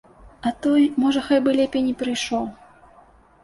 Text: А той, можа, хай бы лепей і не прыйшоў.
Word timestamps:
А 0.49 0.53
той, 0.65 0.87
можа, 1.03 1.23
хай 1.29 1.39
бы 1.45 1.55
лепей 1.61 1.85
і 1.85 1.87
не 1.91 1.95
прыйшоў. 2.03 2.51